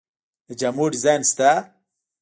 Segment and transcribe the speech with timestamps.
[0.47, 1.49] د جامو ډیزاینران شته؟